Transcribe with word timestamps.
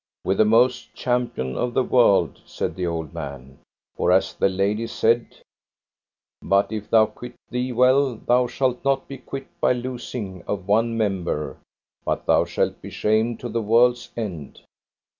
With 0.23 0.39
the 0.39 0.45
most 0.45 0.95
champion 0.95 1.55
of 1.55 1.75
the 1.75 1.83
world, 1.83 2.41
said 2.47 2.75
the 2.75 2.87
old 2.87 3.13
man; 3.13 3.59
for 3.95 4.11
as 4.11 4.33
the 4.33 4.49
lady 4.49 4.87
said, 4.87 5.37
but 6.41 6.71
if 6.71 6.89
thou 6.89 7.05
quit 7.05 7.35
thee 7.51 7.71
well 7.71 8.15
thou 8.15 8.47
shalt 8.47 8.83
not 8.83 9.07
be 9.07 9.19
quit 9.19 9.45
by 9.61 9.73
losing 9.73 10.41
of 10.47 10.67
one 10.67 10.97
member, 10.97 11.59
but 12.03 12.25
thou 12.25 12.45
shalt 12.45 12.81
be 12.81 12.89
shamed 12.89 13.39
to 13.41 13.49
the 13.49 13.61
world's 13.61 14.09
end. 14.17 14.61